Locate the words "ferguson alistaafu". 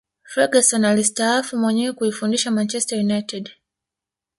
0.23-1.57